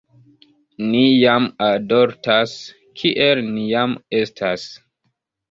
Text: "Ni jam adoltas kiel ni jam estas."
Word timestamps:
"Ni 0.85 1.01
jam 1.23 1.45
adoltas 1.65 2.55
kiel 3.03 3.45
ni 3.51 3.67
jam 3.75 3.95
estas." 4.23 4.67